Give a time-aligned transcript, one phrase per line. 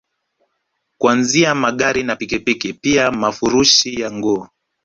[0.97, 4.49] Kuanzia Magari na pikipiki pia mafurushi ya nguo